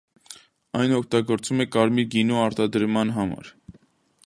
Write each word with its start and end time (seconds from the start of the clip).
Այն 0.79 0.95
օգտագործվում 0.99 1.61
է 1.65 1.67
կարմիր 1.77 2.09
գինու 2.15 2.41
արտադրման 2.47 3.15
համար։ 3.21 3.55